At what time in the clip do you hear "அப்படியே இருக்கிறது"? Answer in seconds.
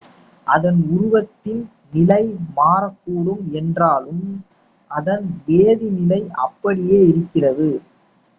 6.45-7.71